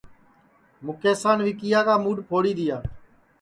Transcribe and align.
مُکیسان 0.85 1.37
وکیا 1.45 1.79
کا 1.87 1.95
مُوڈؔ 2.03 2.17
پھوڑی 2.27 2.51
دؔیا 2.57 2.77